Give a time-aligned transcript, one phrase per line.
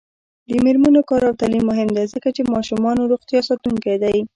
[0.49, 4.17] د میرمنو کار او تعلیم مهم دی ځکه چې ماشومانو روغتیا ساتونکی دی.